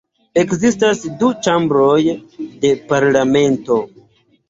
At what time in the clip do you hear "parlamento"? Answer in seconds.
2.91-3.83